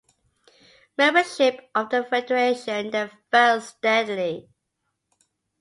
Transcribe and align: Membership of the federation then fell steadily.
Membership 0.97 1.69
of 1.75 1.91
the 1.91 2.03
federation 2.03 2.89
then 2.89 3.11
fell 3.29 3.61
steadily. 3.61 4.49